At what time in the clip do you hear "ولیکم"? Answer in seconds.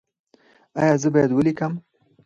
1.33-1.73